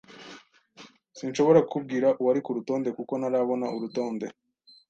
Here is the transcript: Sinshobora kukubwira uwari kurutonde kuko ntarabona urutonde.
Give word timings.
Sinshobora 1.17 1.59
kukubwira 1.63 2.07
uwari 2.19 2.39
kurutonde 2.45 2.89
kuko 2.97 3.13
ntarabona 3.19 3.65
urutonde. 3.75 4.27